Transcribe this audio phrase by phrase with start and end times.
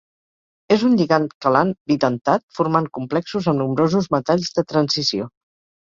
[0.75, 5.35] És un lligand quelant bidentat, formant complexos amb nombrosos metalls de transició.